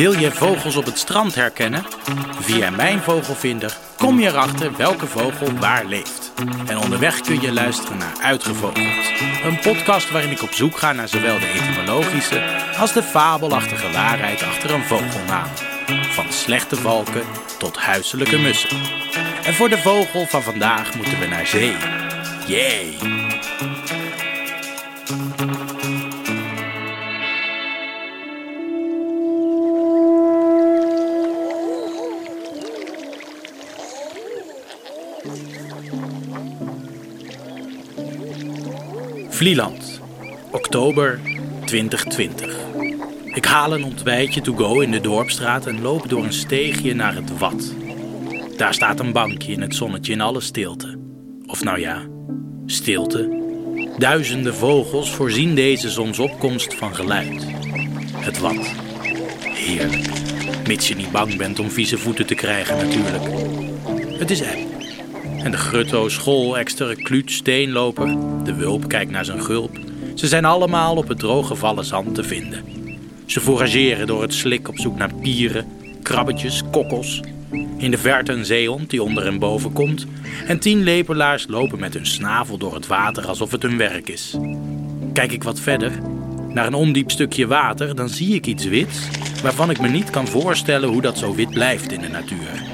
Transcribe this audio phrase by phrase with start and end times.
[0.00, 1.84] Wil je vogels op het strand herkennen?
[2.40, 6.32] Via mijn vogelvinder kom je erachter welke vogel waar leeft.
[6.66, 9.10] En onderweg kun je luisteren naar Uitgevogeld.
[9.44, 12.42] Een podcast waarin ik op zoek ga naar zowel de etymologische
[12.78, 15.48] als de fabelachtige waarheid achter een vogelnaam.
[16.10, 17.24] Van slechte valken
[17.58, 18.78] tot huiselijke mussen.
[19.44, 21.76] En voor de vogel van vandaag moeten we naar zee.
[22.46, 22.96] Yay!
[39.40, 40.00] Vlieland,
[40.50, 41.20] oktober
[41.64, 42.56] 2020.
[43.24, 47.14] Ik haal een ontbijtje to go in de dorpstraat en loop door een steegje naar
[47.14, 47.74] het Wat.
[48.56, 50.98] Daar staat een bankje in het zonnetje in alle stilte.
[51.46, 52.02] Of nou ja,
[52.66, 53.42] stilte.
[53.98, 57.46] Duizenden vogels voorzien deze zonsopkomst van geluid.
[58.16, 58.72] Het Wat.
[59.40, 60.08] Heerlijk.
[60.66, 63.24] Mits je niet bang bent om vieze voeten te krijgen natuurlijk.
[64.18, 64.79] Het is eb.
[65.42, 68.16] En de grutto, school, extra kluut, steenloper.
[68.44, 69.78] De wulp kijkt naar zijn gulp.
[70.14, 72.64] Ze zijn allemaal op het drooggevallen zand te vinden.
[73.26, 75.66] Ze forageren door het slik op zoek naar pieren,
[76.02, 77.20] krabbetjes, kokkels.
[77.76, 80.06] In de verte een zeehond die onder en boven komt.
[80.46, 84.36] En tien lepelaars lopen met hun snavel door het water alsof het hun werk is.
[85.12, 85.92] Kijk ik wat verder,
[86.48, 89.08] naar een ondiep stukje water, dan zie ik iets wits...
[89.42, 92.69] waarvan ik me niet kan voorstellen hoe dat zo wit blijft in de natuur.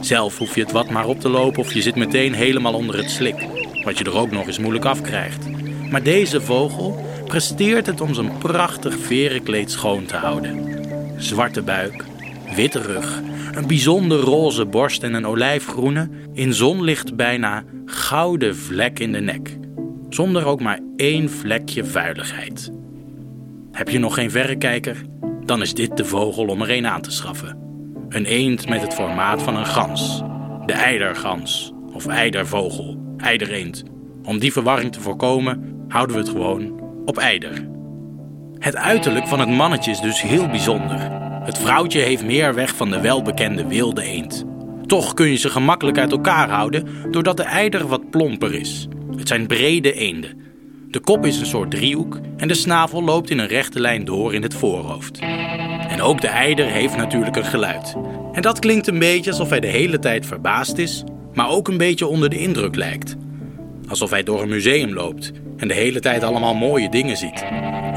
[0.00, 2.96] Zelf hoef je het wat maar op te lopen of je zit meteen helemaal onder
[2.96, 3.46] het slik.
[3.84, 5.46] Wat je er ook nog eens moeilijk afkrijgt.
[5.90, 10.78] Maar deze vogel presteert het om zijn prachtig verenkleed schoon te houden.
[11.16, 12.04] Zwarte buik,
[12.54, 19.12] witte rug, een bijzonder roze borst en een olijfgroene, in zonlicht bijna gouden vlek in
[19.12, 19.58] de nek.
[20.08, 22.72] Zonder ook maar één vlekje vuiligheid.
[23.72, 24.96] Heb je nog geen verrekijker?
[25.44, 27.69] Dan is dit de vogel om er een aan te schaffen.
[28.10, 30.22] Een eend met het formaat van een gans.
[30.66, 33.82] De eidergans of eidervogel, eidereend.
[34.24, 37.68] Om die verwarring te voorkomen houden we het gewoon op eider.
[38.58, 40.98] Het uiterlijk van het mannetje is dus heel bijzonder.
[41.44, 44.44] Het vrouwtje heeft meer weg van de welbekende wilde eend.
[44.86, 48.88] Toch kun je ze gemakkelijk uit elkaar houden doordat de eider wat plomper is.
[49.16, 50.40] Het zijn brede eenden.
[50.88, 54.34] De kop is een soort driehoek en de snavel loopt in een rechte lijn door
[54.34, 55.18] in het voorhoofd.
[55.90, 57.94] En ook de eider heeft natuurlijk een geluid.
[58.32, 61.76] En dat klinkt een beetje alsof hij de hele tijd verbaasd is, maar ook een
[61.76, 63.16] beetje onder de indruk lijkt.
[63.88, 67.44] Alsof hij door een museum loopt en de hele tijd allemaal mooie dingen ziet.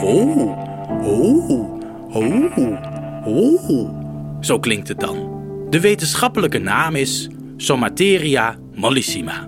[0.02, 0.38] Oh,
[1.04, 1.50] oh,
[2.14, 2.58] oh,
[3.26, 3.90] oh.
[4.42, 5.42] Zo klinkt het dan.
[5.70, 9.48] De wetenschappelijke naam is Somateria mollissima.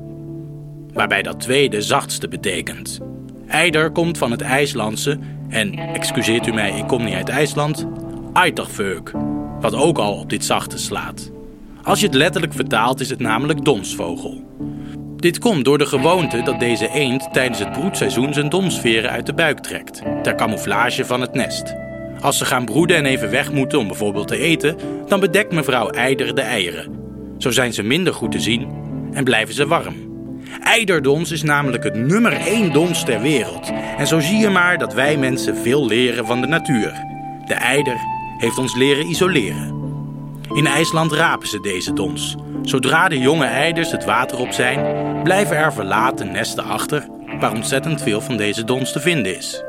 [0.94, 3.00] Waarbij dat tweede zachtste betekent.
[3.48, 5.20] Eider komt van het IJslandse
[5.50, 7.88] en, excuseert u mij, ik kom niet uit IJsland,
[8.36, 9.12] Eiderveuk,
[9.60, 11.32] wat ook al op dit zachte slaat.
[11.84, 14.44] Als je het letterlijk vertaalt is het namelijk donsvogel.
[15.18, 19.34] Dit komt door de gewoonte dat deze eend tijdens het broedseizoen zijn donsveren uit de
[19.34, 21.74] buik trekt, ter camouflage van het nest.
[22.22, 25.90] Als ze gaan broeden en even weg moeten om bijvoorbeeld te eten, dan bedekt mevrouw
[25.90, 27.00] Eider de eieren.
[27.38, 28.68] Zo zijn ze minder goed te zien
[29.14, 29.96] en blijven ze warm.
[30.62, 33.72] Eiderdons is namelijk het nummer één dons ter wereld.
[33.98, 36.94] En zo zie je maar dat wij mensen veel leren van de natuur.
[37.46, 38.14] De eider
[38.46, 39.74] heeft ons leren isoleren.
[40.54, 42.36] In IJsland rapen ze deze dons.
[42.62, 47.08] Zodra de jonge eiders het water op zijn, blijven er verlaten nesten achter
[47.40, 49.64] waar ontzettend veel van deze dons te vinden is.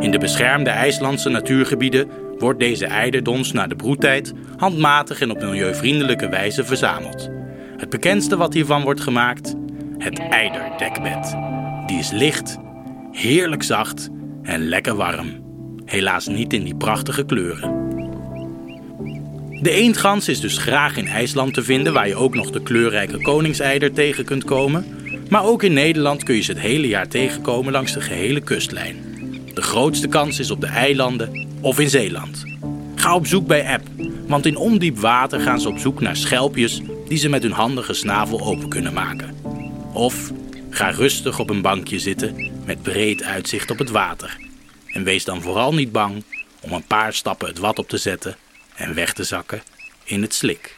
[0.00, 6.28] In de beschermde IJslandse natuurgebieden wordt deze eiderdons na de broedtijd handmatig en op milieuvriendelijke
[6.28, 7.28] wijze verzameld.
[7.76, 9.54] Het bekendste wat hiervan wordt gemaakt
[9.98, 11.36] het eiderdekbed.
[11.86, 12.58] Die is licht,
[13.12, 14.08] heerlijk zacht
[14.42, 15.28] en lekker warm.
[15.84, 17.89] Helaas niet in die prachtige kleuren.
[19.60, 23.22] De eendgans is dus graag in IJsland te vinden, waar je ook nog de kleurrijke
[23.22, 24.86] koningseider tegen kunt komen.
[25.28, 28.96] Maar ook in Nederland kun je ze het hele jaar tegenkomen langs de gehele kustlijn.
[29.54, 32.44] De grootste kans is op de eilanden of in Zeeland.
[32.94, 33.82] Ga op zoek bij App,
[34.26, 37.94] want in ondiep water gaan ze op zoek naar schelpjes die ze met hun handige
[37.94, 39.34] snavel open kunnen maken.
[39.92, 40.32] Of
[40.70, 44.36] ga rustig op een bankje zitten met breed uitzicht op het water.
[44.86, 46.24] En wees dan vooral niet bang
[46.60, 48.36] om een paar stappen het wat op te zetten
[48.80, 49.62] en weg te zakken
[50.04, 50.76] in het slik.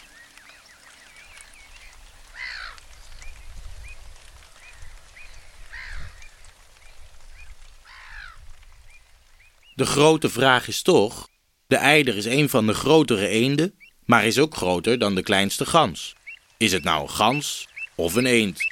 [9.75, 11.29] De grote vraag is toch:
[11.67, 13.75] de eider is een van de grotere eenden,
[14.05, 16.15] maar is ook groter dan de kleinste gans.
[16.57, 18.72] Is het nou een gans of een eend?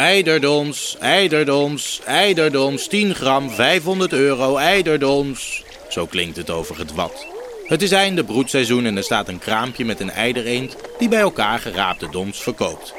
[0.00, 5.64] Eiderdoms, eiderdoms, eiderdoms, 10 gram, 500 euro, eiderdoms.
[5.88, 7.26] Zo klinkt het over het wat.
[7.66, 11.58] Het is einde broedseizoen en er staat een kraampje met een eidereend die bij elkaar
[11.58, 12.94] geraapte doms verkoopt.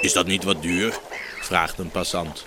[0.00, 0.98] Is dat niet wat duur?
[1.40, 2.44] vraagt een passant.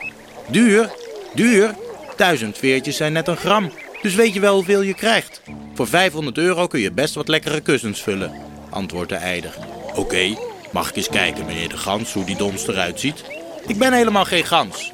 [0.49, 0.91] Duur?
[1.33, 1.75] Duur?
[2.17, 3.71] Duizend veertjes zijn net een gram,
[4.01, 5.41] dus weet je wel hoeveel je krijgt.
[5.73, 9.53] Voor 500 euro kun je best wat lekkere kussens vullen, antwoordt de eider.
[9.95, 10.37] Oké,
[10.71, 13.23] mag ik eens kijken, meneer de gans, hoe die doms eruit ziet?
[13.67, 14.91] Ik ben helemaal geen gans,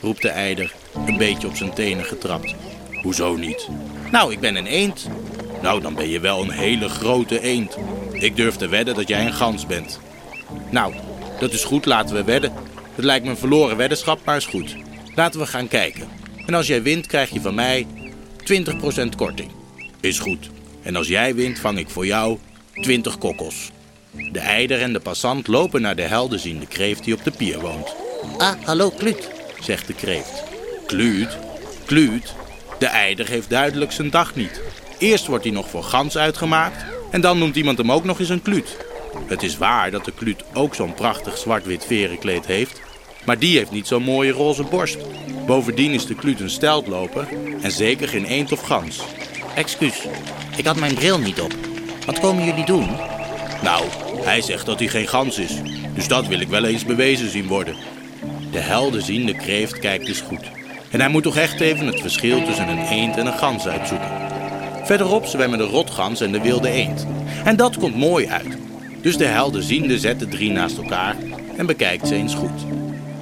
[0.00, 0.72] roept de eider,
[1.06, 2.54] een beetje op zijn tenen getrapt.
[3.02, 3.68] Hoezo niet?
[4.10, 5.08] Nou, ik ben een eend.
[5.62, 7.76] Nou, dan ben je wel een hele grote eend.
[8.12, 10.00] Ik durf te wedden dat jij een gans bent.
[10.70, 10.94] Nou,
[11.38, 12.52] dat is goed, laten we wedden.
[12.94, 14.76] Het lijkt me een verloren weddenschap, maar is goed.
[15.14, 16.08] Laten we gaan kijken.
[16.46, 17.86] En als jij wint, krijg je van mij
[18.36, 19.50] 20% korting.
[20.00, 20.50] Is goed.
[20.82, 22.38] En als jij wint, vang ik voor jou
[22.74, 23.70] 20 kokkels.
[24.32, 28.03] De eider en de passant lopen naar de helderziende kreeft die op de pier woont.
[28.38, 29.30] Ah, hallo Kluut,
[29.60, 30.42] zegt de kreeft.
[30.86, 31.38] Kluut?
[31.84, 32.34] Kluut?
[32.78, 34.60] De eider heeft duidelijk zijn dag niet.
[34.98, 38.28] Eerst wordt hij nog voor gans uitgemaakt en dan noemt iemand hem ook nog eens
[38.28, 38.76] een kluut.
[39.26, 42.80] Het is waar dat de kluut ook zo'n prachtig zwart-wit verenkleed heeft,
[43.24, 44.98] maar die heeft niet zo'n mooie roze borst.
[45.46, 47.28] Bovendien is de kluut een steltloper
[47.62, 49.00] en zeker geen eend of gans.
[49.54, 50.06] Excuus,
[50.56, 51.54] ik had mijn bril niet op.
[52.06, 52.88] Wat komen jullie doen?
[53.62, 53.84] Nou,
[54.22, 55.52] hij zegt dat hij geen gans is,
[55.94, 57.76] dus dat wil ik wel eens bewezen zien worden.
[58.54, 60.50] De helderziende kreeft kijkt eens goed.
[60.90, 64.08] En hij moet toch echt even het verschil tussen een eend en een gans uitzoeken.
[64.84, 67.06] Verderop zwemmen de rotgans en de wilde eend.
[67.44, 68.58] En dat komt mooi uit.
[69.02, 71.16] Dus de helderziende zet de drie naast elkaar
[71.56, 72.66] en bekijkt ze eens goed.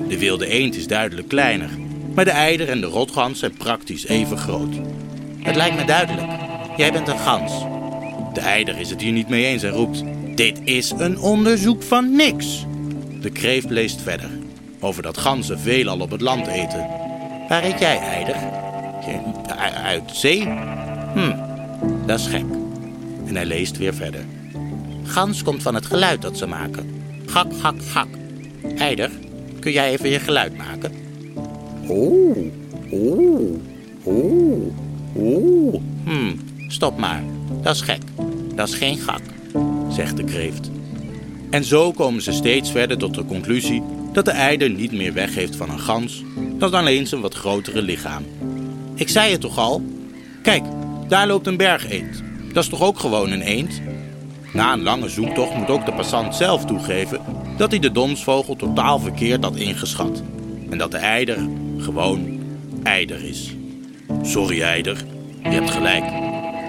[0.09, 1.71] De wilde eend is duidelijk kleiner,
[2.15, 4.75] maar de eider en de rotgans zijn praktisch even groot.
[5.39, 6.33] Het lijkt me duidelijk.
[6.77, 7.53] Jij bent een gans.
[8.33, 10.05] De eider is het hier niet mee eens en roept:
[10.35, 12.67] Dit is een onderzoek van niks.
[13.21, 14.42] De kreeft leest verder
[14.83, 16.87] over dat ganzen veelal op het land eten.
[17.49, 18.37] Waar eet jij, eider?
[19.85, 20.43] Uit zee?
[21.15, 21.37] Hm,
[22.07, 22.45] dat is gek.
[23.27, 24.25] En hij leest weer verder.
[25.05, 27.05] Gans komt van het geluid dat ze maken.
[27.27, 28.09] Gak, gak, gak.
[28.77, 29.11] Eider,
[29.61, 30.93] kun jij even je geluid maken?
[31.89, 32.37] Oeh,
[32.93, 33.59] oeh,
[34.07, 34.73] oeh,
[35.17, 35.75] oeh.
[36.05, 36.35] Hm,
[36.69, 37.23] stop maar.
[37.63, 38.03] Dat is gek.
[38.55, 39.23] Dat is geen gak,
[39.89, 40.71] zegt de kreeft.
[41.51, 43.83] En zo komen ze steeds verder tot de conclusie
[44.13, 46.23] dat de eider niet meer weggeeft van een gans
[46.59, 48.25] dan alleen zijn wat grotere lichaam.
[48.95, 49.83] Ik zei het toch al?
[50.43, 50.65] Kijk,
[51.09, 52.23] daar loopt een bergeend.
[52.53, 53.81] Dat is toch ook gewoon een eend?
[54.53, 57.21] Na een lange zoektocht moet ook de passant zelf toegeven
[57.57, 60.23] dat hij de donsvogel totaal verkeerd had ingeschat.
[60.71, 61.39] En dat de eider
[61.79, 62.41] gewoon
[62.83, 63.55] eider is.
[64.23, 65.05] Sorry eider,
[65.43, 66.05] je hebt gelijk.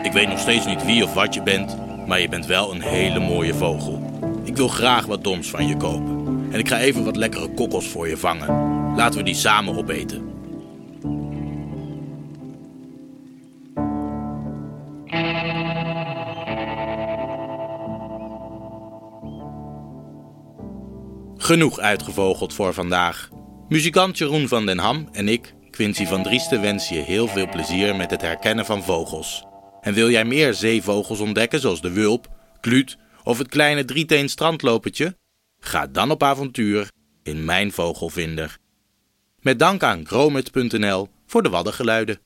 [0.03, 2.81] Ik weet nog steeds niet wie of wat je bent, maar je bent wel een
[2.81, 4.11] hele mooie vogel.
[4.43, 6.22] Ik wil graag wat doms van je kopen.
[6.53, 8.47] En ik ga even wat lekkere kokkels voor je vangen.
[8.95, 10.31] Laten we die samen opeten.
[21.37, 23.29] Genoeg uitgevogeld voor vandaag.
[23.67, 27.95] Muzikant Jeroen van den Ham en ik, Quincy van Driesten, wensen je heel veel plezier
[27.95, 29.45] met het herkennen van vogels.
[29.81, 32.27] En wil jij meer zeevogels ontdekken, zoals de wulp,
[32.59, 35.21] kluut of het kleine drieteen strandlopertje?
[35.65, 36.91] Ga dan op avontuur
[37.23, 38.57] in Mijn Vogelvinder.
[39.39, 42.19] Met dank aan gromit.nl voor de waddengeluiden.